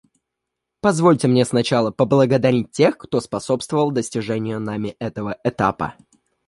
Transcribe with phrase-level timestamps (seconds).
[0.79, 5.93] Позвольте мне сначала поблагодарить тех, кто способствовал достижению нами этого этапа.